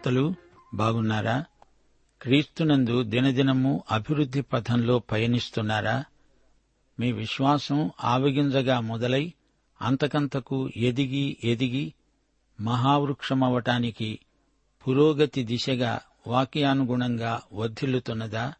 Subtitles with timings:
[0.00, 0.34] శ్రోతలు
[0.74, 1.44] బాగున్నారా?
[2.22, 6.04] క్రీస్తునందు దినదినము అభివృద్ధి పథంలో పయనిస్తున్నారా?
[7.00, 9.32] మీ విశ్వాసం ఆవగింజగా మొదలై
[9.82, 11.92] అంతకంతకు ఎదిగి ఎదిగి
[12.60, 14.18] మహావృక్షమవటానికి
[14.82, 18.54] పురోగతి దిశగా వాక్యానుగుణంగా వర్ధిల్లుతున్నదా?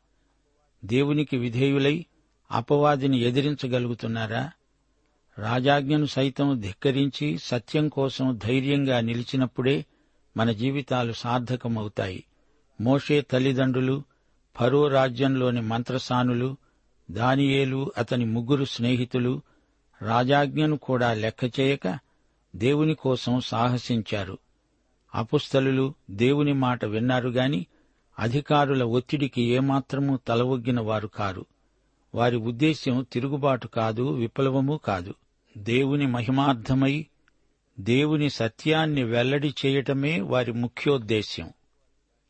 [0.85, 2.07] దేవునికి విధేయులై
[2.51, 4.51] అపవాదిని ఎదిరించగలుగుతున్నారా?
[5.39, 9.87] రాజాజ్ఞను సైతం ధిక్కరించి సత్యం కోసం ధైర్యంగా నిలిచినప్పుడే
[10.37, 12.25] మన జీవితాలు సార్థకమవుతాయి.
[12.81, 14.03] మోషే తల్లిదండ్రులు
[14.61, 16.57] ఫరో రాజ్యంలోని మంత్రసానులు
[17.11, 19.43] దానియేలు అతని ముగ్గురు స్నేహితులు
[20.03, 21.99] రాజాజ్ఞను కూడా లెక్కచేయక
[22.57, 24.39] దేవుని కోసం సాహసించారు.
[25.15, 27.67] అపుస్తలు దేవుని మాట విన్నారు గాని
[28.19, 31.47] అధికారుల ఒత్తిడికి ఏమాత్రమూ తలవొగ్గిన వారు కారు.
[32.15, 35.15] వారి ఉద్దేశ్యం తిరుగుబాటు కాదు విప్లవము కాదు.
[35.59, 37.07] దేవుని మహిమార్థమై
[37.81, 41.53] దేవుని సత్యాన్ని వెల్లడి చేయటమే వారి ముఖ్యోద్దేశ్యం.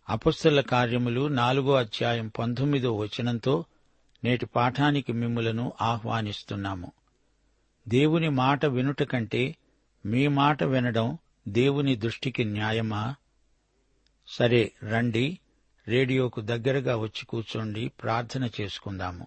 [0.08, 3.64] అపస్తుల కార్యములు నాలుగో అధ్యాయం పంతొమ్మిదో వచనంతో
[4.24, 6.92] నేటి పాఠానికి మిమ్ములను ఆహ్వానిస్తున్నాము.
[7.88, 9.56] దేవుని మాట వినుట కంటే
[10.06, 11.18] మీ మాట వినడం
[11.48, 13.14] దేవుని దృష్టికి న్యాయమా?
[14.28, 15.38] సరే రండి
[15.88, 19.26] రేడియోకు దగ్గరగా వచ్చి కూర్చోండి ప్రార్థన చేసుకుందాము.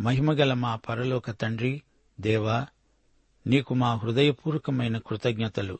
[0.00, 1.82] మహిమగల మా పరలోక తండ్రి
[2.20, 2.66] దేవా
[3.46, 5.78] నీకు మా హృదయపూర్వకమైన కృతజ్ఞతలు.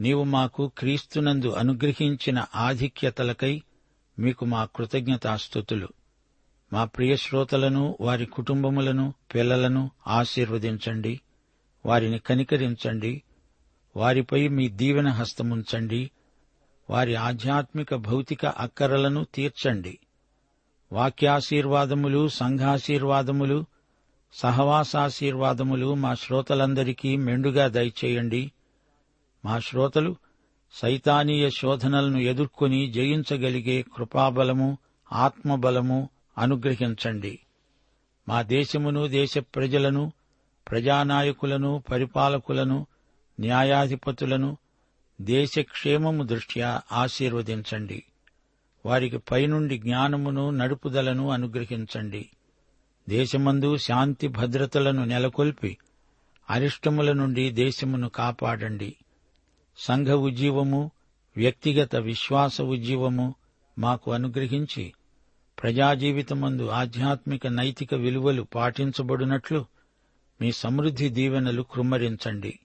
[0.00, 3.62] నీవు మాకు క్రీస్తునందు అనుగ్రహించిన ఆధిక్యతలకై
[4.18, 5.88] మీకు మా కృతజ్ఞతాస్థుతులు.
[6.72, 11.20] మా ప్రియ శ్రోతలను వారి కుటుంబములను పిల్లలను ఆశీర్వదించండి.
[11.86, 13.22] వారిని కనికరించండి.
[13.96, 16.10] వారిపై మీ దీవెన హస్తముంచండి
[16.90, 19.98] వారి ఆధ్యాత్మిక భౌతిక అక్కరలను తీర్చండి.
[20.92, 23.64] వాక్యాశీర్వాదములు సంఘాశీర్వాదములు
[24.32, 28.52] సహవాసాశీర్వాదములు మా శ్రోతలందరికీ మెండుగా దయచేయండి.
[29.44, 30.16] మా శ్రోతలు
[30.72, 34.78] సైతానీయ శోధనలను ఎదుర్కొని జయించగలిగే కృపాబలము
[35.12, 36.08] ఆత్మబలము
[36.38, 37.38] అనుగ్రహించండి.
[38.28, 40.12] మా దేశమును దేశ ప్రజలను
[40.70, 42.86] ప్రజానాయకులను పరిపాలకులను
[43.40, 44.56] న్యాయాధిపతులను
[45.20, 48.04] దేశక్షేమము దృష్ట్యా ఆశీర్వదించండి.
[48.86, 52.28] వారికి పైనుండి జ్ఞానమును నడుపుదలను అనుగ్రహించండి.
[53.08, 55.78] దేశమందు శాంతి భద్రతలను నెలకొల్పి
[56.50, 58.96] అరిష్టముల నుండి దేశమును కాపాడండి.
[59.78, 60.90] సంఘ ఉజ్జీవము
[61.36, 63.34] వ్యక్తిగత విశ్వాస ఉజ్జీవము
[63.78, 64.92] మాకు అనుగ్రహించి
[65.62, 69.64] ప్రజాజీవితమందు ఆధ్యాత్మిక నైతిక విలువలు పాటించబడినట్లు
[70.40, 72.58] మీ సమృద్ధి దీవెనలు కృమ్మరించండి.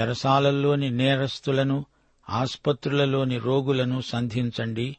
[0.00, 1.86] చెరసాలల్లోని నేరస్తులను
[2.28, 4.96] ఆసుపత్రులలోని రోగులను సంధించండి.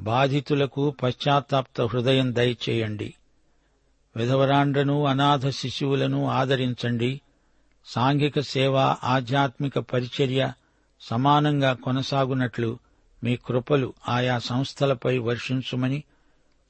[0.00, 3.14] బాధితులకు పశ్చాత్తాప్త హృదయం దయచేయండి.
[4.16, 7.20] విధవరాండ్రను అనాథ శిశువులను ఆదరించండి.
[7.86, 10.52] సాంఘిక సేవ ఆధ్యాత్మిక పరిచర్య
[11.00, 12.78] సమానంగా కొనసాగునట్లు
[13.24, 16.02] మీ కృపలు ఆయా సంస్థలపై వర్షించుమని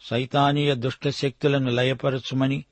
[0.00, 2.64] సైతానీయ దుష్టశక్తులను లయపరచుమని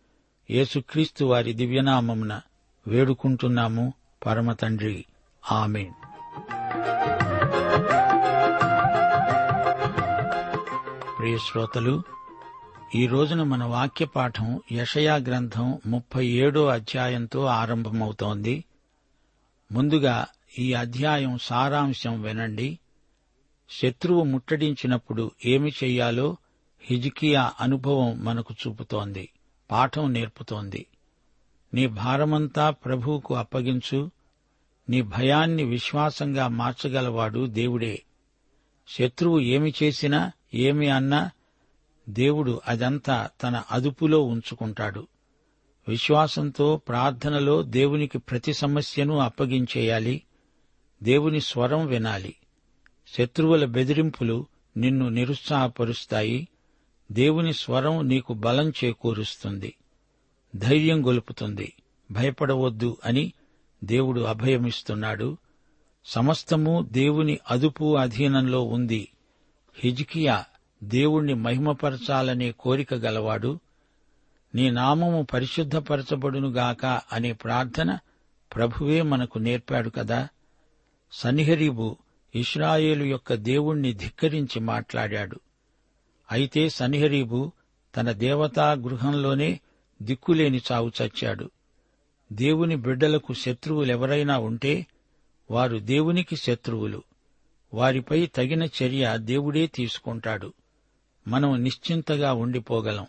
[0.50, 2.40] యేసుక్రీస్తు వారి దివ్యనామమున
[2.87, 3.93] వేడుకుంటున్నాము.
[4.26, 5.05] పరమతండ్రి.
[5.52, 5.93] ఆమెన్.
[11.19, 12.02] ప్రియ శ్రోతలు
[12.94, 18.64] ఈ రోజున మన వాక్య పాఠం యషయా గ్రంథం ముప్పై ఏడో అధ్యాయంతో ఆరంభమవుతోంది.
[19.72, 20.26] ముందుగా
[20.58, 22.78] ఈ అధ్యాయం సారాంశం వినండి.
[23.70, 26.37] శత్రువు ముట్టడించినప్పుడు ఏమి చెయ్యాలో
[26.82, 29.28] హిజికియా అనుభవం మనకు చూపుతోంది.
[29.70, 30.87] పాఠం నేర్పుతోంది.
[31.75, 34.10] నీ భారమంతా ప్రభువుకు అప్పగించు.
[34.88, 38.02] నీ భయాన్ని విశ్వాసంగా మార్చగలవాడు దేవుడే.
[38.88, 41.31] శత్రువు ఏమి చేసినా ఏమి అన్నా
[42.10, 45.06] దేవుడు అదంతా తన అదుపులో ఉంచుకుంటాడు.
[45.88, 50.22] విశ్వాసంతో ప్రార్థనలో దేవునికి ప్రతి సమస్యను అప్పగించేయాలి.
[51.02, 52.34] దేవుని స్వరం వినాలి.
[53.08, 54.46] శత్రువుల బెదిరింపులు
[54.76, 56.48] నిన్ను నిరుత్సాహపరుస్తాయి.
[57.12, 59.74] దేవుని స్వరం నీకు బలం చేకూరుస్తుంది.
[60.56, 61.72] ధైర్యం గొలుపుతుంది.
[62.10, 63.32] భయపడవద్దు అని
[63.84, 65.36] దేవుడు అభయమిస్తున్నాడు.
[66.04, 69.08] సమస్తము దేవుని అదుపు అధీనంలో ఉంది.
[69.74, 70.44] హిజ్కియా
[70.82, 73.60] దేవుణ్ణి మహిమపరచాలనే కోరిక గలవాడు
[74.54, 77.98] నీ నామము పరిశుద్ధపరచబడునుగాక అనే ప్రార్థన
[78.54, 80.28] ప్రభువే మనకు నేర్పాడు కదా.
[81.12, 81.96] సన్హరీబు
[82.34, 85.40] ఇస్రాయేలు యొక్క దేవుణ్ణి ధిక్కరించి మాట్లాడాడు.
[86.32, 87.52] అయితే సన్హరీబు
[87.96, 89.60] తన దేవతా గృహంలోనే
[90.02, 91.50] దిక్కులేని చావు చచ్చాడు.
[92.32, 94.86] దేవుని బిడ్డలకు శత్రువులెవరైనా ఉంటే
[95.50, 97.02] వారు దేవునికి శత్రువులు.
[97.74, 100.52] వారిపై తగిన చర్య దేవుడే తీసుకుంటాడు.
[101.30, 103.06] మనం నిశ్చింతగా ఉండిపోగలం.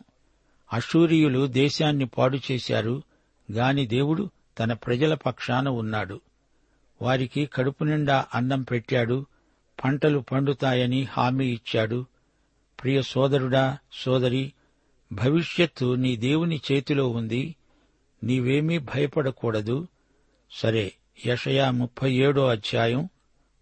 [0.74, 3.04] అశూరియులు దేశాన్ని పాడు చేశారు
[3.52, 6.22] గాని దేవుడు తన ప్రజల పక్షాన ఉన్నాడు.
[7.02, 9.26] వారికి కడుపు నిండా అన్నం పెట్టాడు
[9.84, 12.06] పంటలు పండుతాయని హామీ ఇచ్చాడు.
[12.82, 14.54] ప్రియ సోదరుడా సోదరి
[15.14, 17.56] భవిష్యత్తు నీ దేవుని చేతిలో ఉంది
[18.24, 19.88] నీవేమీ భయపడకూడదు.
[20.52, 20.94] సరే
[21.26, 23.10] యషయా ముప్పై ఏడో అధ్యాయం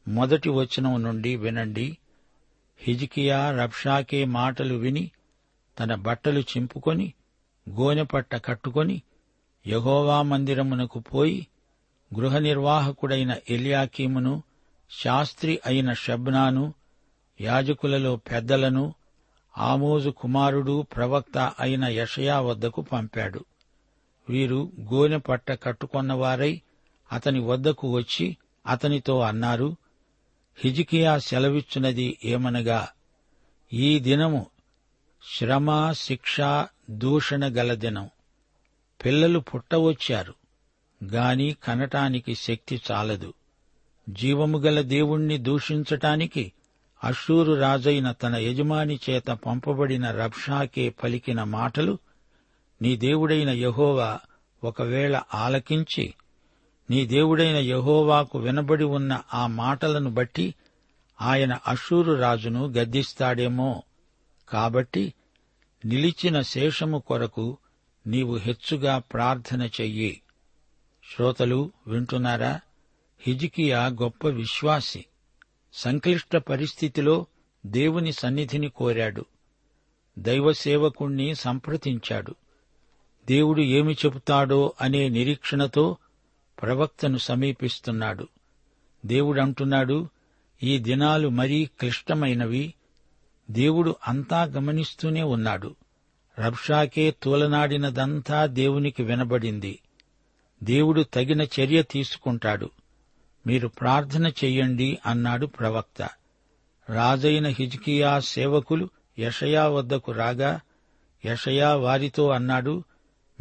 [0.07, 1.97] మొదటి వచనం నుండి వినండి.
[2.79, 5.11] హిజికియా రబ్షాకే మాటలు విని
[5.79, 7.13] తన బట్టలు చింపుకొని
[7.67, 9.01] గోనెపట్ట కట్టుకొని
[9.67, 11.47] యహోవా మందిరమునకు పోయి
[12.13, 14.43] గృహ నిర్వాహకుడైన ఎలియాకీమును
[14.91, 16.73] శాస్త్రి అయిన షబ్నాను
[17.41, 18.93] యాజకులలో పెద్దలను
[19.57, 23.45] ఆమోజు కుమారుడు ప్రవక్త అయిన యషయా వద్దకు పంపాడు.
[24.29, 26.61] వీరు గోనె పట్ట కట్టుకొన్నవారై
[27.11, 29.69] అతని వద్దకు వచ్చి అతనితో అన్నారు
[30.61, 32.87] హిజికియా సెలవిచ్చున్నది ఏమనగా
[33.73, 34.45] ఈ దినము
[35.37, 36.37] శ్రమ శిక్ష
[36.89, 38.09] దూషణ గల దినం.
[39.05, 40.33] పిల్లలు పుట్టవచ్చారు
[41.03, 43.33] గాని కనటానికి శక్తి చాలదు.
[44.09, 46.51] జీవము గల దేవుణ్ణి దూషించటానికి
[47.03, 51.97] అషూరు రాజైన తన యజమాని చేత పంపబడిన రబ్షాకే పలికిన మాటలు
[52.81, 54.19] నీ దేవుడైన యహోవా
[54.63, 56.13] ఒకవేళ ఆలకించి
[56.89, 60.55] నీ దేవుడైన యహోవాకు వినబడి ఉన్న ఆ మాటలను బట్టి
[61.21, 63.83] ఆయన అషూరు రాజును గద్దిస్తాడేమో.
[64.49, 65.13] కాబట్టి
[65.85, 67.57] నిలిచిన శేషము కొరకు
[68.07, 70.21] నీవు హెచ్చుగా ప్రార్థన చెయ్యి.
[71.15, 72.59] శ్రోతలు వింటున్నారా?
[73.19, 75.05] హిజికియా గొప్ప విశ్వాసి.
[75.73, 77.25] సంక్లిష్ట పరిస్థితిలో
[77.65, 79.25] దేవుని సన్నిధిని కోరాడు.
[80.19, 82.35] దైవ సేవకుణ్ణి సంప్రదించాడు.
[83.27, 85.97] దేవుడు ఏమి చెబుతాడో అనే నిరీక్షణతో
[86.61, 88.27] ప్రవక్తను సమీపిస్తున్నాడు.
[89.05, 90.09] దేవుడంటున్నాడు
[90.63, 92.73] ఈ దినాలు మరీ క్లిష్టమైనవి.
[93.51, 95.75] దేవుడు అంతా గమనిస్తూనే ఉన్నాడు.
[96.39, 99.79] రబ్షాకే తూలనాడినదంతా దేవునికి వినబడింది.
[100.63, 102.69] దేవుడు తగిన చర్య తీసుకుంటాడు.
[103.47, 106.09] మీరు ప్రార్థన చెయ్యండి అన్నాడు ప్రవక్త.
[106.89, 108.89] రాజైన హిజ్కియా సేవకులు
[109.19, 110.59] యషయా వద్దకు రాగా
[111.25, 112.83] యషయా వారితో అన్నాడు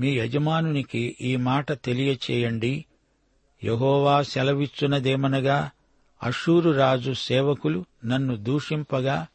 [0.01, 2.85] మీ యజమానునికి ఈ మాట తెలియచేయండి.
[3.65, 5.71] యహోవా సెలవిచ్చునదేమనగా
[6.23, 9.27] అశూరు రాజు సేవకులు నన్ను దూషింపగా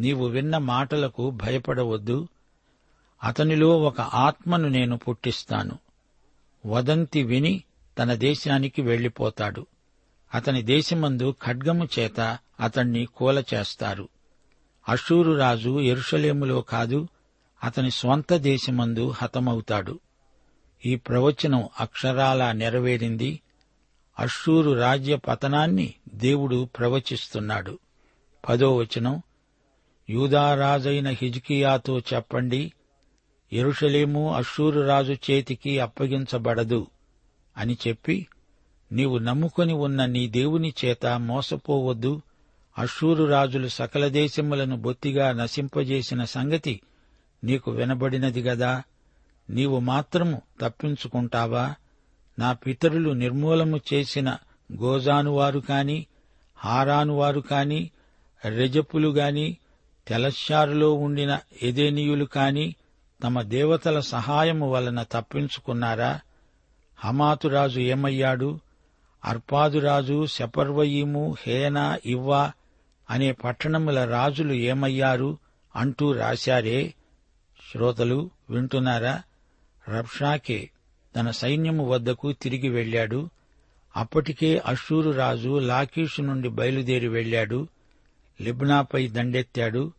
[0.00, 2.28] నీవు విన్న మాటలకు భయపడవద్దు.
[3.24, 5.78] అతనిలో ఒక ఆత్మను నేను పుట్టిస్తాను.
[6.66, 7.62] వదంతి విని
[7.98, 9.66] తన దేశానికి వెళ్ళిపోతాడు
[10.34, 14.08] అతని దేశమందు ఖడ్గము చేత అతణ్ణి కూలచేస్తారు.
[14.88, 17.08] అశూరు రాజు ఎరుషలేములో కాదు
[17.64, 20.00] అతని స్వంత దేశమందు హతమవుతాడు.
[20.86, 23.40] ఈ ప్రవచనం అక్షరాలా నెరవేరింది.
[24.22, 27.78] అషూరు రాజ్య పతనాన్ని దేవుడు ప్రవచిస్తున్నాడు.
[28.48, 29.22] పదో వచనం
[30.10, 32.72] యూదారాజైన హిజ్కియాతో చెప్పండి
[33.52, 36.86] ఎరుషలేము అషూరు రాజు చేతికి అప్పగించబడదు
[37.56, 38.26] అని చెప్పి
[38.92, 42.22] నీవు నమ్ముకొని ఉన్న నీ దేవుని చేత మోసపోవద్దు
[42.78, 46.80] అషూరు రాజులు సకల దేశములను బొత్తిగా నశింపజేసిన సంగతి
[47.44, 48.82] నీకు వినబడినది గదా
[49.50, 51.74] నీవు మాత్రము తప్పించుకుంటావా?
[52.38, 54.38] నా పితరులు నిర్మూలము చేసిన
[54.82, 56.06] గోజానువారు కాని
[56.58, 57.90] హారానువారు కాని
[58.44, 59.56] రెజపులు గాని
[60.08, 62.74] తెలశ్శారులో ఉండిన ఎదేనీయులు కాని
[63.22, 66.20] తమ దేవతల సహాయము వలన తప్పించుకున్నారా?
[66.98, 68.60] హమాతురాజు ఏమయ్యాడు?
[69.24, 72.52] అర్పాదురాజు శపర్వయీము హేనా ఇవ్వా
[73.10, 75.38] అనే పట్టణముల రాజులు ఏమయ్యారు
[75.76, 76.94] అంటూ రాశారే?
[77.72, 79.22] శ్రోతలు వింటున్నారా?
[79.88, 80.70] రబ్షాకే
[81.16, 83.28] తన సైన్యము వద్దకు తిరిగి వెళ్ళాడు
[83.96, 87.68] అప్పటికే అషూరు రాజు లాకీషు నుండి బయలుదేరి వెళ్ళాడు
[88.40, 89.92] లిబ్నాపై దండెత్తాడు.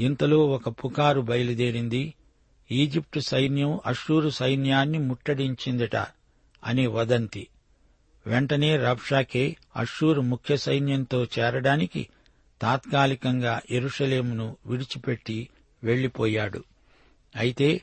[0.00, 2.14] ఇంతలో ఒక పుకారు బయలుదేరింది.
[2.70, 5.96] ఈజిప్టు సైన్యం అషూరు సైన్యాన్ని ముట్టడించిందట
[6.64, 7.46] అని వదంతి.
[8.26, 12.08] వెంటనే రబ్షాకే అషూరు ముఖ్య సైన్యంతో చేరడానికి
[12.62, 15.48] తాత్కాలికంగా ఎరుషలేమును విడిచిపెట్టి
[15.84, 16.64] వెళ్ళిపోయాడు
[17.36, 17.80] అయితే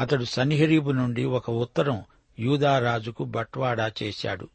[0.00, 2.02] అతడు సన్హెరీబు నుండి ఒక ఉత్తరం
[2.38, 4.48] యూదారాజుకు బట్వాడా చేశాడు.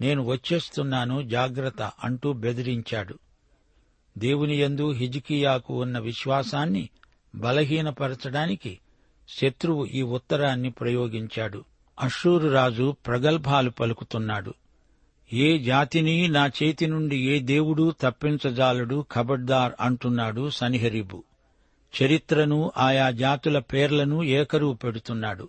[0.00, 3.18] నేను వచ్చేస్తున్నాను జాగ్రత్త అంటూ బెదిరించాడు.
[4.18, 6.88] దేవుని యందు హిజికియాకు ఉన్న విశ్వాసాన్ని
[7.34, 8.78] బలహీనపరచడానికి
[9.28, 11.64] శత్రువు ఈ ఉత్తరాన్ని ప్రయోగించాడు.
[12.00, 14.54] అషూరు రాజు ప్రగల్భాలు పలుకుతున్నాడు.
[15.32, 21.24] ఏ జాతిని నా చేతి నుండి ఏ దేవుడు తప్పించజాలడు ఖబర్దార్ అంటున్నాడు సనిహరీబు.
[22.02, 25.48] చరిత్రను ఆయా జాతుల పేర్లను ఏకరువు పెడుతున్నాడు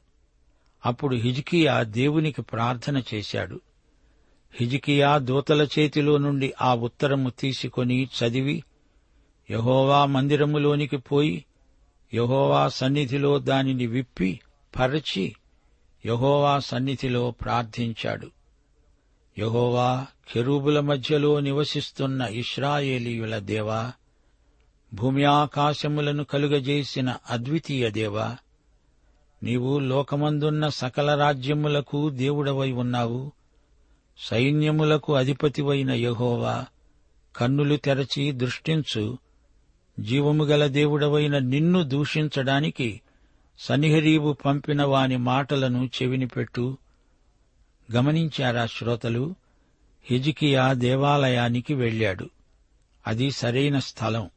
[0.86, 3.62] అప్పుడు హిజ్కియా దేవునికి ప్రార్థన చేశాడు.
[4.54, 8.64] హిజ్కియా దూతల చేతిలో నుండి ఆ ఉత్తరము తీసుకొని చదివి
[9.52, 11.46] యహోవా మందిరములోనికి పోయి
[12.14, 14.40] యహోవా సన్నిధిలో దానిని విప్పి
[14.80, 15.36] పరచి
[16.06, 18.32] యహోవా సన్నిధిలో ప్రార్థించాడు.
[19.40, 23.94] యహోవా కెరూబుల మధ్యలో నివసిస్తున్న ఇస్రాయేలీయుల దేవా
[24.94, 28.38] భూమి ఆకాశములను కలుగజేసిన అద్వితీయ దేవా
[29.44, 33.32] నీవు లోకమందున్న సకల రాజ్యములకు దేవుడవై ఉన్నావు.
[34.18, 36.66] సైన్యములకు అధిపతివైన యహోవా
[37.36, 39.18] కన్నులు తెరచి దృష్టించు.
[40.00, 43.02] జీవముగల దేవుడవైన నిన్ను దూషించడానికి
[43.60, 46.78] సనిహరీవు పంపిన వాని మాటలను చెవినిపెట్టు.
[47.96, 49.36] గమనించారా శ్రోతలు?
[50.04, 52.30] హిజికియా దేవాలయానికి వెళ్ళాడు
[53.08, 54.30] అది సరైన స్థలం.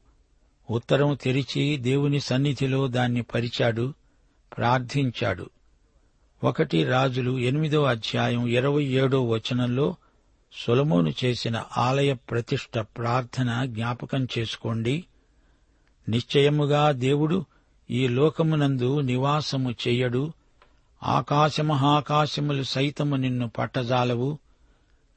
[0.71, 3.95] ఉత్తరం తెరిచి దేవుని సన్నిధిలో దాన్ని పరిచాడు.
[4.57, 5.51] ప్రార్థించాడు.
[6.45, 9.97] ఒకటి రాజులు ఎనిమిదో అధ్యాయం ఇరవై ఏడో వచనంలో
[10.53, 15.05] సొలమోను చేసిన ఆలయ ప్రతిష్ట ప్రార్థన జ్ఞాపకం చేసుకోండి.
[16.09, 17.45] నిశ్చయముగా దేవుడు
[17.91, 20.33] ఈ లోకమునందు నివాసము చెయ్యడు
[21.03, 24.39] ఆకాశమహాకాశములు సైతము నిన్ను పట్టజాలవు.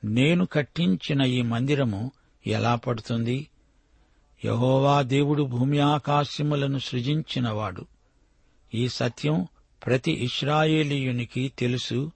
[0.05, 2.11] నేను కట్టించిన ఈ మందిరము
[2.47, 3.47] ఎలా పడుతుంది?
[4.45, 7.85] యహోవా దేవుడు భూమి ఆకాశములను సృజించినవాడు.
[8.73, 9.47] ఈ సత్యం
[9.85, 12.11] ప్రతి ఇస్రాయేలీయునికి తెలుసు.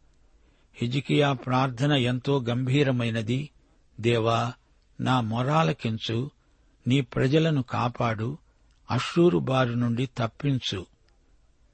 [0.75, 3.49] హిజికియా ప్రార్థన ఎంతో గంభీరమైనది.
[3.99, 4.53] దేవా
[5.01, 6.31] నా మొరాలకించు
[6.87, 8.37] నీ ప్రజలను కాపాడు
[8.91, 10.85] అశ్షూరు బారి నుండి తప్పించు.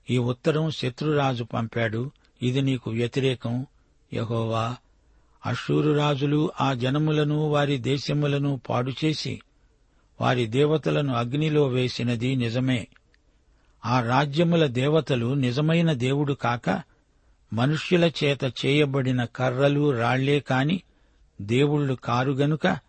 [0.10, 2.12] ఈ ఉత్తరం శత్రురాజు పంపాడు.
[2.42, 3.66] ఇది నీకు వ్యతిరేకం.
[4.14, 4.76] యహోవా
[5.46, 9.42] అశ్షూరు రాజులు ఆ జనములను వారి దేశములను పాడుచేసి
[10.22, 12.88] వారి దేవతలను అగ్నిలో వేసినది నిజమే.
[13.86, 16.82] ఆ రాజ్యముల దేవతలు నిజమైన దేవుడు కాక
[17.54, 20.82] మనుష్యుల చేత చేయబడిన కర్రలు రాళ్ళే కాని
[21.42, 22.80] దేవుళ్ళు కారు గనుక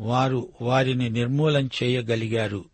[0.00, 2.64] వారు వారిని నిర్మూలం చేయగలిగారు.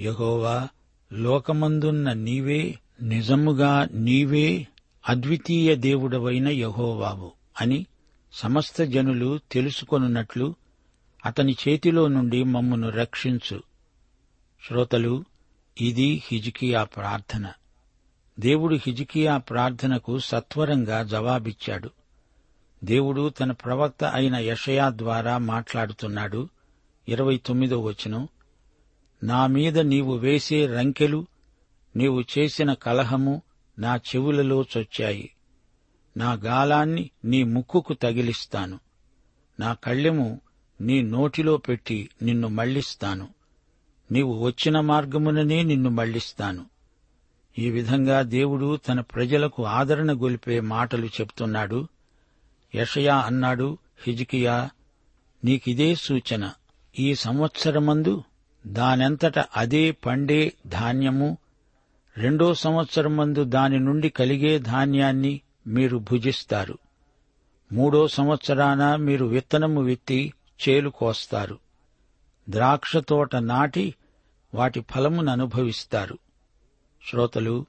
[0.00, 0.68] యహోవా
[1.12, 4.66] లోకమందున్న నీవే నిజముగా నీవే
[5.08, 7.86] అద్వితీయ దేవుడవైన యహోవావు అని
[8.32, 10.54] సమస్త జనులు తెలుసుకొనున్నట్లు
[11.26, 13.62] అతని చేతిలో నుండి మమ్మును రక్షించు.
[14.68, 15.24] శ్రోతలు
[15.80, 17.52] ఇది హిజికియా ప్రార్థన.
[18.40, 21.90] దేవుడు హిజికియా ప్రార్థనకు సత్వరంగా జవాబిచ్చాడు.
[22.84, 26.48] దేవుడు తన ప్రవక్త అయిన యషయా ద్వారా మాట్లాడుతున్నాడు.
[27.08, 28.28] ఇరవై తొమ్మిదో వచనం.
[29.24, 31.26] నా మీద నీవు వేసే రంకెలు
[31.96, 33.42] నీవు చేసిన కలహము
[33.78, 35.30] నా చెవులలో చొచ్చాయి.
[36.16, 38.80] నా గాలాన్ని నీ ముక్కుకు తగిలిస్తాను.
[39.60, 40.40] నా కళ్ళెము
[40.80, 43.39] నీ నోటిలో పెట్టి నిన్ను మళ్ళిస్తాను
[44.12, 46.66] నీవు వచ్చిన మార్గముననే నిన్ను మళ్ళిస్తాను
[47.58, 51.88] ఈ విధంగా దేవుడు తన ప్రజలకు ఆదరణ గొలిపే మాటలు చెప్తున్నాడు.
[52.74, 54.70] యషయా అన్నాడు హిజికియా
[55.44, 56.52] నీకిదే సూచన.
[56.98, 58.22] ఈ సంవత్సరమందు
[58.66, 61.38] దానెంతట అదే పండే ధాన్యము
[62.16, 66.78] రెండో సంవత్సరమందు దాని నుండి కలిగే ధాన్యాన్ని మీరు భుజిస్తారు.
[67.72, 70.32] మూడో సంవత్సరాన మీరు విత్తనము విత్తి
[70.68, 71.58] చేలు కోస్తారు.
[72.50, 73.94] ద్రాక్ష తోట నాటి
[74.54, 76.18] వాటి ఫలమును అనుభవిస్తారు.
[77.10, 77.66] శ్రోతలు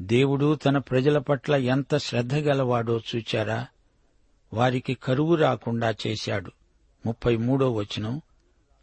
[0.00, 3.66] దేవుడు తన ప్రజల పట్ల ఎంత శ్రద్ధ గలవాడో చూచారా?
[4.54, 6.52] వారికి కరువు రాకుండా చేశాడు.
[7.06, 8.22] ముప్పై మూడో వచనం.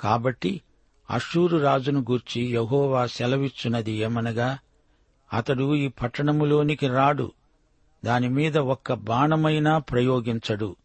[0.01, 0.62] కాబట్టి
[1.10, 4.60] అషూరు రాజును గూర్చి యహోవా సెలవిచ్చున్నది ఏమనగా
[5.34, 7.32] అతడు ఈ పట్టణములోనికి రాడు.
[8.06, 10.75] దానిమీద ఒక్క బాణమైనా ప్రయోగించడు.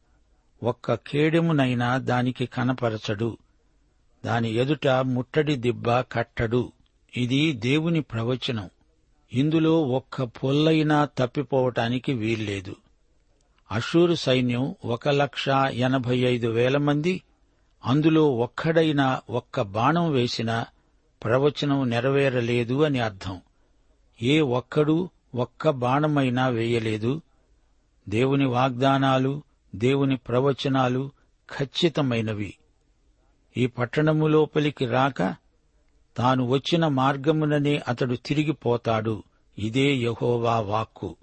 [0.62, 3.38] ఒక్క కేడెమునైనా దానికి కనపరచడు.
[4.24, 6.72] దాని ఎదుట ముట్టడి దిబ్బ కట్టడు.
[7.16, 8.70] ఇది దేవుని ప్రవచనం.
[9.32, 12.76] ఇందులో ఒక్క పొల్లైనా తప్పిపోవటానికి వీల్లేదు.
[13.72, 17.22] అషూరు సైన్యం ఒక లక్ష ఎనభై ఐదు వేల మంది
[17.84, 20.66] అందులో ఒక్కడైనా ఒక్క బాణం వేసినా
[21.24, 23.40] ప్రవచనం నెరవేరలేదు అని అర్థం.
[24.22, 27.22] ఏ ఒక్కడూ ఒక్క బాణమైనా వేయలేదు.
[28.08, 29.42] దేవుని వాగ్దానాలు
[29.74, 31.10] దేవుని ప్రవచనాలు
[31.56, 32.54] ఖచ్చితమైనవి.
[33.56, 35.34] ఈ పట్టణము లోపలికి రాక
[36.16, 39.22] తాను వచ్చిన మార్గముననే అతడు తిరిగిపోతాడు
[39.58, 41.16] ఇదే యహోవా వాక్కు.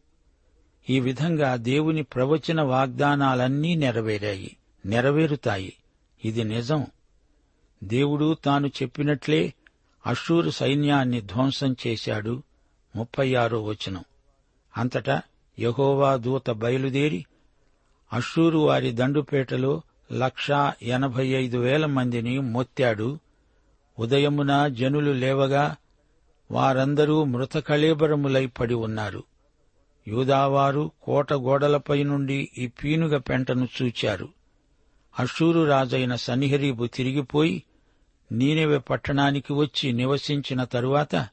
[0.90, 5.74] ఈ విధంగా దేవుని ప్రవచన వాగ్దానాలన్నీ నెరవేరాయి నెరవేరుతాయి.
[6.26, 6.86] ఇది నిజం.
[7.84, 9.54] దేవుడు తాను చెప్పినట్లే
[10.08, 12.44] అషూరు సైన్యాన్ని ధ్వంసం చేశాడు.
[12.96, 14.04] ముప్పై ఆరో వచనం.
[14.78, 15.22] అంతటా
[15.60, 17.26] యహోవా దూత బయలుదేరి
[18.14, 23.20] అషూరు వారి దండుపేటలో లక్షా ఎనభై ఐదు వేల మందిని మొత్తాడు.
[24.00, 25.76] ఉదయమున జనులు లేవగా
[26.52, 29.24] వారందరూ మృతకళేబరములై పడి ఉన్నారు.
[30.08, 34.30] యూదావారు కోట గోడలపై నుండి ఈ పీనుగ పెంటను చూచారు.
[35.20, 37.64] అషూరు రాజైన సనిహరీబు తిరిగిపోయి
[38.32, 41.28] నీనెవె పట్టణానికి వచ్చి నివసించిన తరువాత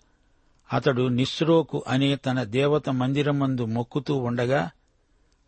[0.73, 4.71] అతడు నిస్రోకు అనే తన దేవత మందిరమందు మొక్కుతూ ఉండగా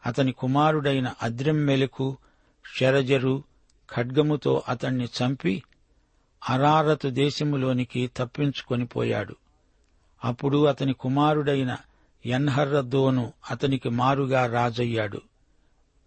[0.06, 2.16] అతని కుమారుడైన అద్రెమ్మెలకు
[2.66, 3.42] షెరజరు
[3.94, 5.62] ఖడ్గముతో అతణ్ణి చంపి
[6.48, 9.36] అరారతు దేశములోనికి తప్పించుకొనిపోయాడు
[10.24, 11.76] అప్పుడు అతని కుమారుడైన
[12.26, 15.20] ఎన్హర్రదోను అతనికి మారుగా రాజయ్యాడు.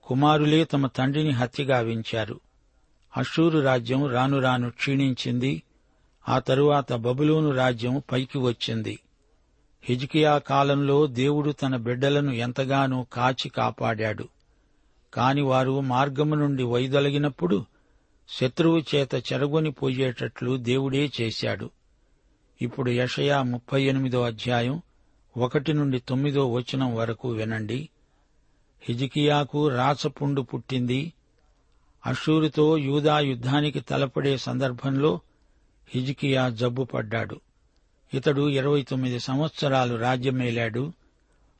[0.04, 2.40] కుమారులే తమ తండ్రిని హత్యగావించారు
[3.18, 5.64] అషూరు రాజ్యం రాను రాను క్షీణించింది.
[6.30, 9.00] ఆ తరువాత బబులోను రాజ్యం పైకి వచ్చింది.
[9.84, 14.28] హిజ్కియా కాలంలో దేవుడు తన బిడ్డలను ఎంతగానో కాచి కాపాడాడు.
[15.14, 17.66] కాని వారు మార్గము నుండి వైదొలగినప్పుడు
[18.30, 21.70] శత్రువు చేత చెరగొని పోయేటట్లు దేవుడే చేశాడు.
[22.62, 24.82] ఇప్పుడు యషయా ముప్పై ఎనిమిదో అధ్యాయం
[25.38, 27.90] ఒకటి నుండి తొమ్మిదో వచనం వరకు వినండి.
[28.82, 31.14] హిజికియాకు రాచపుండు పుట్టింది.
[32.06, 35.20] అషూరుతో యూదా యుద్ధానికి తలపడే సందర్భంలో
[35.88, 37.42] హిజికియా జబ్బుపడ్డాడు
[38.14, 40.94] ఇతడు ఇరవై తొమ్మిది సంవత్సరాలు రాజ్యమేలాడు.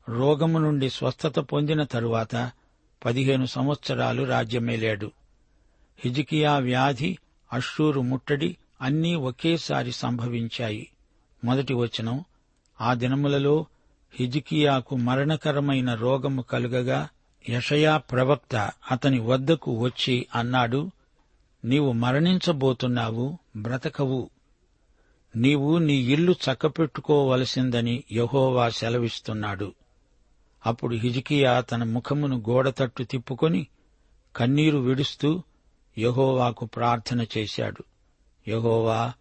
[0.08, 2.50] రోగము నుండి స్వస్థత పొందిన తరువాత
[3.04, 5.12] పదిహేను సంవత్సరాలు రాజ్యమేలాడు.
[5.98, 7.18] హిజికియా వ్యాధి
[7.52, 10.90] అషూరు ముట్టడి అన్నీ ఒకేసారి సంభవించాయి.
[11.44, 12.24] మొదటి వచనం
[12.80, 13.66] ఆ దినములలో
[14.14, 17.08] హిజికియాకు మరణకరమైన రోగము కలుగగా
[17.48, 20.90] యషయా ప్రవక్త అతని వద్దకు వచ్చి అన్నాడు
[21.64, 24.30] నీవు మరణించబోతున్నావు బ్రతకవు.
[25.36, 29.72] నీవు నీ ఇల్లు చక్కపెట్టుకోవలసిందని యహోవా సెలవిస్తున్నాడు.
[30.66, 33.66] అప్పుడు హిజికియా తన ముఖమును గోడతట్టు తిప్పుకొని
[34.36, 35.42] కన్నీరు విడుస్తూ
[35.98, 37.84] యహోవాకు ప్రార్థన చేశాడు.
[38.48, 39.12] యహోవా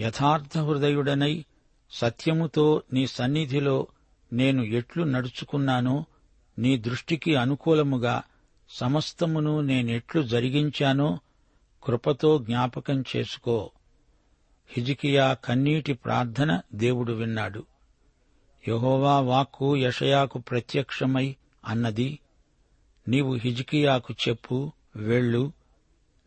[0.00, 1.44] యథార్థ హృదయుడనై
[1.90, 3.86] సత్యముతో నీ సన్నిధిలో
[4.32, 6.04] నేను ఎట్లు నడుచుకున్నానో
[6.58, 8.22] నీ దృష్టికి అనుకూలముగా
[8.70, 11.18] సమస్తమును నేనెట్లు జరిగించానో
[11.82, 13.70] కృపతో జ్ఞాపకం చేసుకో.
[14.68, 17.64] హిజికియా కన్నీటి ప్రార్థన దేవుడు విన్నాడు.
[18.68, 22.18] యహోవా వాక్కు యషయాకు ప్రత్యక్షమై అన్నది
[23.08, 25.52] నీవు హిజికియాకు చెప్పు వెళ్ళు.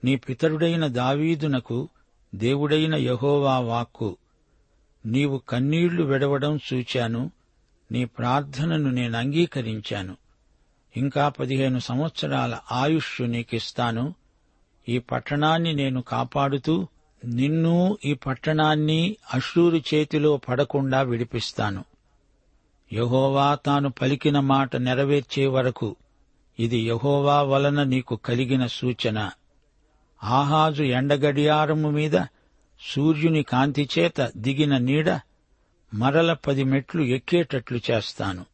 [0.03, 1.89] నీ పితరుడైన దావీదునకు
[2.35, 4.17] దేవుడైన యహోవా వాక్కు
[5.05, 7.31] నీవు కన్నీళ్ళు వెడవడం చూచాను
[7.91, 10.17] నీ ప్రార్థనను నేను అంగీకరించాను.
[10.97, 14.15] ఇంకా పదిహేను సంవత్సరాల ఆయుష్ నీకిస్తాను.
[14.89, 16.87] ఈ పట్టణాన్ని నేను కాపాడుతూ
[17.25, 21.85] నిన్ను ఈ పట్టణాన్ని అశ్రూరు చేతిలో పడకుండా విడిపిస్తాను.
[22.93, 25.95] యహోవా తాను పలికిన మాట నెరవేర్చే వరకు
[26.59, 29.31] ఇది యహోవా వలన నీకు కలిగిన సూచన.
[30.23, 32.19] ఆహాజు ఎండగడియారము మీద
[32.81, 35.19] సూర్యుని కాంతిచేత దిగిన నీడ
[35.93, 38.45] మరల పది మెట్లు ఎక్కేటట్లు చేస్తాను.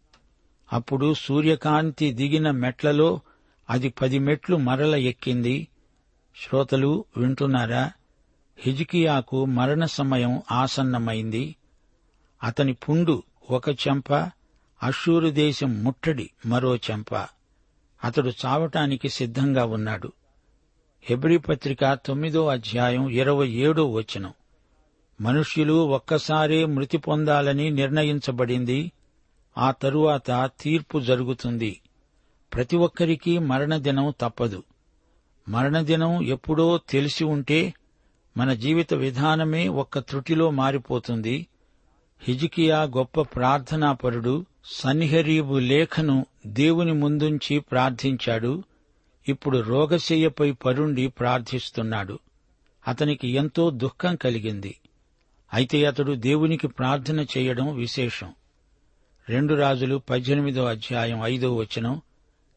[0.74, 3.20] అప్పుడు సూర్యకాంతి దిగిన మెట్లలో
[3.70, 5.68] అది పది మెట్లు మరల ఎక్కింది.
[6.38, 7.92] శ్రోతలు వింటున్నారా?
[8.60, 11.56] హిజికియాకు మరణ సమయం ఆసన్నమైంది.
[12.44, 14.14] అతని పుండు ఒక చెంప
[14.84, 17.16] అషూరు దేశం ముట్టడి మరో చెంప.
[18.04, 20.12] అతడు చావటానికి సిద్ధంగా ఉన్నాడు.
[21.02, 24.34] హెబ్రి పత్రిక తొమ్మిదో అధ్యాయం ఇరవై ఏడో వచనం.
[25.22, 28.92] మనుష్యులు ఒక్కసారే మృతి పొందాలని నిర్ణయించబడింది.
[29.58, 31.82] ఆ తరువాత తీర్పు జరుగుతుంది.
[32.54, 34.64] ప్రతి ఒక్కరికి మరణదినం తప్పదు.
[35.50, 37.74] మరణదినం ఎప్పుడో తెలిసి ఉంటే
[38.38, 41.48] మన జీవిత విధానమే ఒక్క త్రుటిలో మారిపోతుంది.
[42.20, 48.64] హిజికియా గొప్ప ప్రార్థనాపరుడు సన్నిహరీబు లేఖను దేవుని ముందుంచి ప్రార్థించాడు.
[49.30, 52.20] ఇప్పుడు రోగశయ్యపై పరుండి ప్రార్థిస్తున్నాడు.
[52.88, 54.80] అతనికి ఎంతో దుఃఖం కలిగింది.
[55.54, 58.34] అయితే అతడు దేవునికి ప్రార్థన చేయడం విశేషం.
[59.30, 62.02] రెండు రాజులు పద్దెనిమిదో అధ్యాయం ఐదో వచనం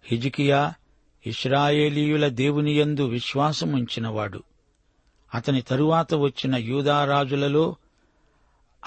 [0.05, 0.75] హిజికియా
[1.27, 4.43] ఇస్రాయేలీయుల దేవునియందు విశ్వాసముంచినవాడు.
[5.35, 7.77] అతని తరువాత వచ్చిన యూదారాజులలో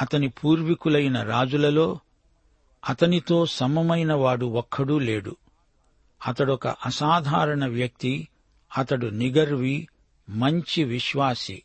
[0.02, 2.00] అతని పూర్వీకులైన రాజులలో
[2.90, 5.36] అతనితో సమమైన వాడు ఒక్కడూ లేడు.
[6.28, 8.28] అతడొక అసాధారణ వ్యక్తి
[8.78, 9.88] అతడు నిగర్వి
[10.30, 11.64] మంచి విశ్వాసి.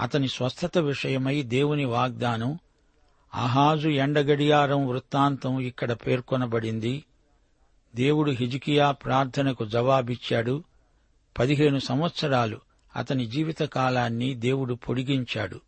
[0.00, 2.58] అతని స్వస్థత విషయమై దేవుని వాగ్దానం
[3.34, 7.04] అహాజు ఎండగడియారం వృత్తాంతం ఇక్కడ పేర్కొనబడింది.
[7.94, 10.64] దేవుడు హిజికియా ప్రార్థనకు జవాబిచ్చాడు.
[11.38, 12.60] పదిహేను సంవత్సరాలు
[12.96, 15.60] అతని జీవితకాలాన్ని దేవుడు పొడిగించాడు.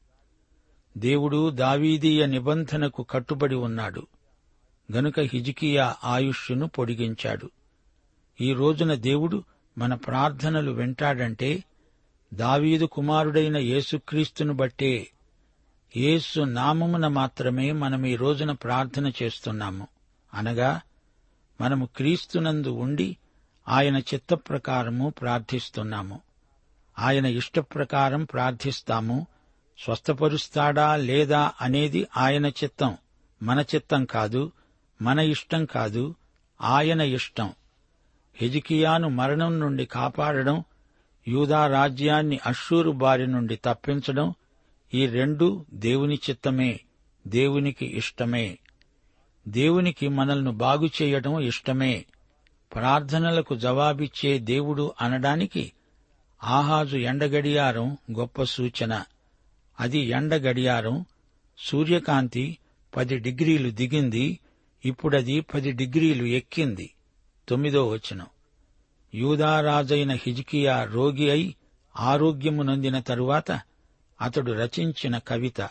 [0.98, 4.07] దేవుడు దావీదీయ నిబంధనకు కట్టుబడి ఉన్నాడు.
[4.92, 7.50] గనుక హిజికియా ఆయుష్ను పొడిగించాడు.
[8.40, 9.44] ఈ రోజున దేవుడు
[9.79, 11.64] మన ప్రార్థనలు వింటాడంటే
[12.35, 15.11] దావీదు కుమారుడైన యేసుక్రీస్తును బట్టే
[15.96, 19.87] యేసు నామమున మాత్రమే మనం ఈ రోజున ప్రార్థన చేస్తున్నాము.
[20.35, 20.81] అనగా
[21.61, 23.16] మనము క్రీస్తునందు ఉండి
[23.68, 26.20] ఆయన చిత్త ప్రకారము ప్రార్థిస్తున్నాము.
[26.98, 29.26] ఆయన ఇష్టప్రకారం ప్రార్థిస్తాము.
[29.85, 32.97] స్వస్థపరుస్తాడా లేదా అనేది ఆయన చిత్తం.
[33.43, 34.53] మన చిత్తం కాదు
[35.03, 36.14] మన ఇష్టం కాదు
[36.61, 37.53] ఆయన ఇష్టం.
[38.35, 40.64] హెజికియాను మరణం నుండి కాపాడడం
[41.29, 44.35] యూదా రాజ్యాన్ని అశ్షూరు బారి నుండి తప్పించడం
[44.95, 46.81] ఈ రెండు దేవుని చిత్తమే
[47.27, 48.59] దేవునికి ఇష్టమే.
[49.49, 52.05] దేవునికి మనల్ని బాగు చేయడం ఇష్టమే.
[52.75, 55.73] ప్రార్థనలకు జవాబిచ్చే దేవుడు అనడానికి
[56.45, 59.05] ఆహాజు ఎండగడియారం గొప్ప సూచన.
[59.81, 61.05] అది ఎండ గడియారం
[61.59, 62.59] సూర్యకాంతి
[62.97, 64.38] పది డిగ్రీలు దిగింది
[64.85, 66.95] ఇప్పుడది పది డిగ్రీలు ఎక్కింది.
[67.49, 68.27] తొమ్మిదో వచనం.
[69.14, 71.57] యూదారాజైన హిజ్కియా రోగి అయి
[71.97, 73.61] ఆరోగ్యము నొందిన తరువాత
[74.21, 75.69] అతడు రచించిన కవిత.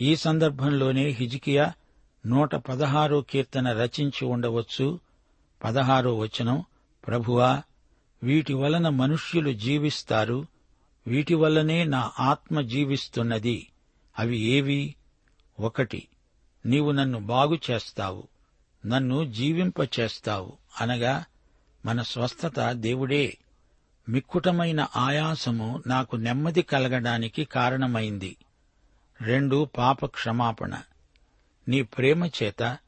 [0.00, 1.72] ఈ సందర్భంలోనే హిజ్కియా
[2.26, 5.00] నూట పదహారో కీర్తన రచించి ఉండవచ్చు.
[5.64, 6.64] పదహారో వచనం
[7.06, 7.62] ప్రభువా
[8.22, 10.46] వీటి వలన మనుష్యులు జీవిస్తారు.
[11.08, 13.72] వీటి వల్లనే నా ఆత్మ జీవిస్తున్నది.
[14.18, 14.94] అవి ఏవి?
[15.60, 16.08] ఒకటి
[16.66, 18.28] నీవు నన్ను బాగు చేస్తావు
[18.86, 21.24] నన్ను జీవింపచేస్తావు అనగా
[21.86, 23.38] మన స్వస్థత దేవుడే.
[24.08, 28.36] మిక్కుటమైన ఆయాసము నాకు నెమ్మది కలగడానికి కారణమైంది.
[29.20, 30.82] రెండు పాప క్షమాపణ
[31.68, 32.78] నీ ప్రేమ చేత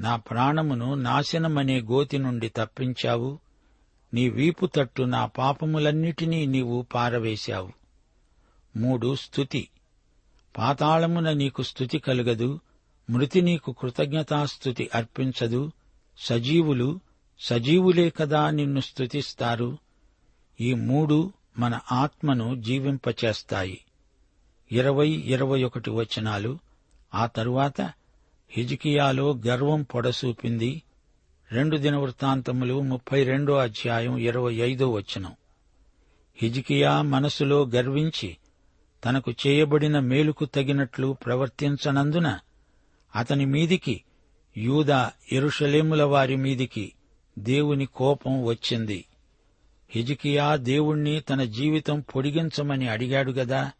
[0.00, 3.38] నా ప్రాణమును నాశనమనే గోతి నుండి తప్పించావు
[4.14, 7.72] నీ వీపు తట్టు నా పాపములన్నిటినీ నీవు పారవేశావు.
[8.76, 9.68] మూడు స్థుతి
[10.58, 12.60] పాతాళమున నీకు స్థుతి కలుగదు
[13.10, 15.72] మృతి నీకు కృతజ్ఞతాస్థుతి అర్పించదు
[16.18, 17.00] సజీవులు
[17.40, 19.78] సజీవులే కదా నిన్ను స్థుతిస్తారు
[20.60, 23.84] ఈ మూడు మన ఆత్మను జీవింపచేస్తాయి.
[24.72, 26.58] ఇరవై ఇరవై ఒకటి వచనాలు.
[27.14, 27.80] ఆ తరువాత
[28.50, 30.82] హిజికియాలో గర్వం పొడసూపింది.
[31.52, 35.32] రెండు దిన వృత్తాంతములు ముప్పై రెండో అధ్యాయం ఇరవై ఐదో వచనం.
[36.36, 38.36] హిజికియా మనసులో గర్వించి
[39.04, 42.38] తనకు చేయబడిన మేలుకు తగినట్లు ప్రవర్తించనందున
[43.16, 44.02] అతని మీదికి
[44.56, 46.92] యూదా ఎరుషలేముల వారి మీదికి
[47.38, 49.04] దేవుని కోపం వచ్చింది.
[49.90, 53.72] హిజికియా దేవుణ్ణి తన జీవితం పొడిగించమని అడిగాడు గదా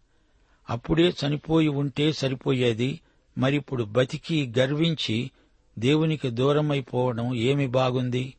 [0.70, 3.00] అప్పుడే చనిపోయి ఉంటే సరిపోయేది
[3.38, 5.30] మరిప్పుడు బతికి గర్వించి
[5.81, 8.35] దేవునికి దూరమైపోవడం ఏమి బాగుంది?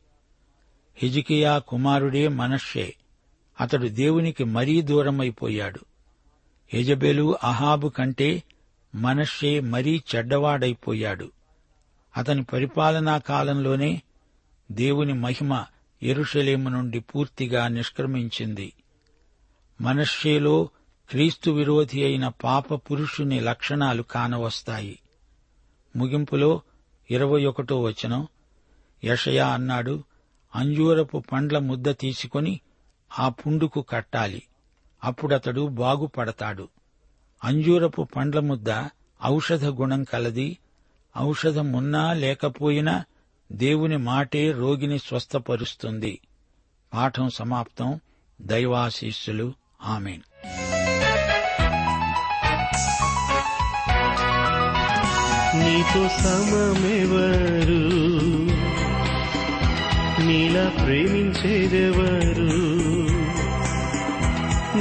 [0.96, 2.94] హిజికియా కుమారుడే మనష్షే.
[3.60, 5.80] అతడు దేవునికి మరీ దూరమైపోయాడు
[6.74, 8.42] యజబెలు అహాబు కంటే
[8.94, 11.32] మనష్షే మరీ చెడ్డవాడైపోయాడు.
[12.16, 14.02] అతని పరిపాలనా కాలంలోనే
[14.72, 15.64] దేవుని మహిమ
[16.02, 18.72] ఎరుషలేము నుండి పూర్తిగా నిష్క్రమించింది.
[19.80, 20.68] మనష్షేలో
[21.10, 24.98] క్రీస్తు విరోధి అయిన పాప పురుషుని లక్షణాలు కానవస్తాయి.
[25.96, 26.62] ముగింపులో
[27.12, 28.28] ఇరవై ఒకటో వచనం.
[29.04, 30.04] యషయా అన్నాడు
[30.54, 32.60] అంజూరపు పండ్ల ముద్ద తీసుకొని
[33.18, 34.42] ఆ పుండుకు కట్టాలి.
[35.04, 36.68] అప్పుడతడు బాగుపడతాడు.
[37.44, 38.88] అంజూరపు పండ్ల ముద్ద
[39.24, 40.58] ఔషధ గుణం కలది.
[41.18, 43.04] ఔషధమున్నా లేకపోయినా
[43.52, 46.20] దేవుని మాటే రోగిని స్వస్థపరుస్తుంది.
[46.94, 48.00] పాఠం సమాప్తం.
[48.40, 49.52] దైవాశీస్సులు.
[49.82, 50.20] ఆమెన్.
[55.54, 57.82] నీతో సమమెవరు?
[60.26, 62.52] నీలా ప్రేమించేదెవరు?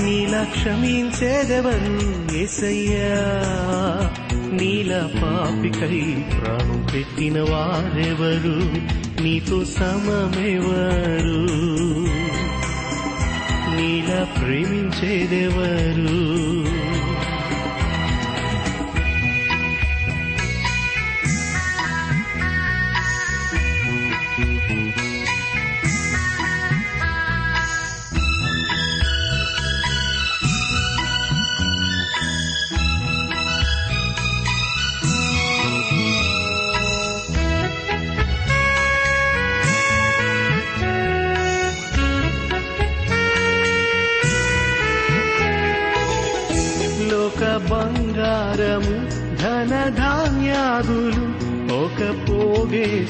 [0.03, 2.35] నీలా క్షమించేదెవరు?
[2.37, 3.21] ఎసయ్యా
[4.53, 8.91] నీలా పాపికై ప్రాణం పెట్టిన వారెవరు?
[9.23, 11.41] నీతో సమమెవరు?
[13.77, 15.41] నీలా ప్రేమించేదెవరు?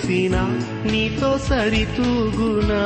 [0.01, 0.59] చేసినా
[0.91, 2.81] నీతో సరితూగునా.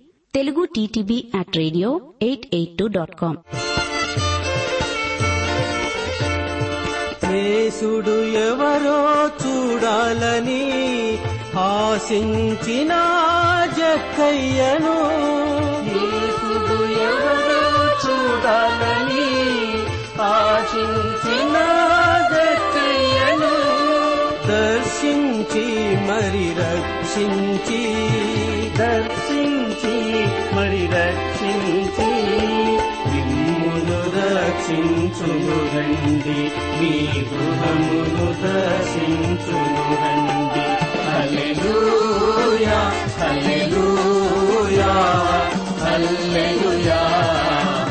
[0.35, 1.89] Telugu TTB at radio
[2.21, 3.37] eight eight two dot com.
[7.33, 8.99] యేసుడు ఎవరో
[9.41, 10.63] చూడాలని
[11.63, 12.91] ఆశించిన
[13.77, 14.95] జక్కయ్యను.
[15.95, 17.63] యేసుడు ఎవరో
[18.03, 19.27] చూడాలని
[20.29, 21.57] ఆశించిన
[22.35, 23.53] జక్కయ్యను.
[24.51, 25.65] దర్శించి
[26.09, 27.81] మరి రక్షించి
[28.79, 29.20] దర్శించి
[30.55, 32.09] మరి రక్షించి
[33.11, 36.39] నిమ్మును రక్షించును రండి.
[36.79, 36.91] మీ
[37.29, 40.65] గృహమును దర్శించును రండి.
[41.07, 42.79] హల్లెలూయా
[43.19, 44.91] హల్లెలూయా
[45.83, 46.99] హల్లెలూయా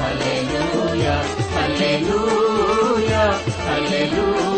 [0.03, 1.17] హల్లెలూయా
[1.55, 3.23] హల్లెలూయా
[3.67, 4.50] హల్లెలూయా.